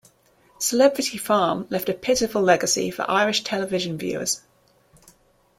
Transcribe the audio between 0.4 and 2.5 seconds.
"Celebrity Farm" left a pitiful